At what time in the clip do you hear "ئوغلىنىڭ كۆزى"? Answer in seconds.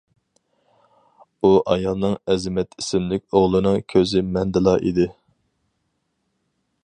3.41-4.25